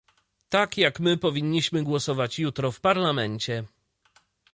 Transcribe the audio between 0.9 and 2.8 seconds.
my powinniśmy głosować jutro w